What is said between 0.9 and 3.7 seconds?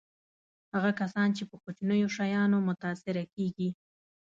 کسان چې په کوچنیو شیانو متأثره کېږي.